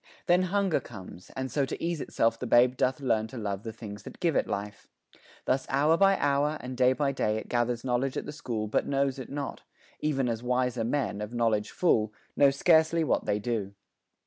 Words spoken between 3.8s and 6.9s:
That give it life. Thus hour by hour, and